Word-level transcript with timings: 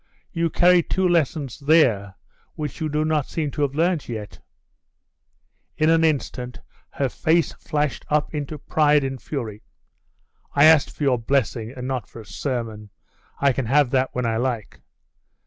You 0.31 0.49
carry 0.49 0.81
two 0.81 1.07
lessons 1.07 1.59
there 1.59 2.15
which 2.55 2.81
you 2.81 2.89
do 2.89 3.05
not 3.05 3.27
seem 3.27 3.51
to 3.51 3.61
have 3.61 3.75
learnt 3.75 4.09
yet.' 4.09 4.39
In 5.77 5.91
an 5.91 6.03
instant 6.03 6.59
her 6.93 7.07
face 7.07 7.53
flashed 7.53 8.03
up 8.09 8.33
into 8.33 8.57
pride 8.57 9.03
and 9.03 9.21
fury. 9.21 9.61
'I 10.55 10.65
asked 10.65 10.89
for 10.89 11.03
your 11.03 11.19
blessing, 11.19 11.69
and 11.77 11.87
not 11.87 12.07
for 12.09 12.21
a 12.21 12.25
sermon. 12.25 12.89
I 13.39 13.53
can 13.53 13.67
have 13.67 13.91
that 13.91 14.09
when 14.13 14.25
I 14.25 14.37
like. 14.37 14.81